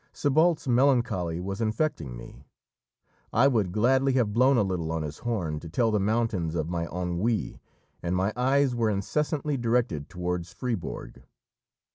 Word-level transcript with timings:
Sébalt's 0.15 0.67
melancholy 0.67 1.39
was 1.39 1.61
infecting 1.61 2.17
me; 2.17 2.47
I 3.31 3.47
would 3.47 3.71
gladly 3.71 4.13
have 4.13 4.33
blown 4.33 4.57
a 4.57 4.63
little 4.63 4.91
on 4.91 5.03
his 5.03 5.19
horn 5.19 5.59
to 5.59 5.69
tell 5.69 5.91
the 5.91 5.99
mountains 5.99 6.55
of 6.55 6.71
my 6.71 6.87
ennui, 6.87 7.61
and 8.01 8.15
my 8.15 8.33
eyes 8.35 8.73
were 8.73 8.89
incessantly 8.89 9.57
directed 9.57 10.09
towards 10.09 10.53
Fribourg. 10.53 11.21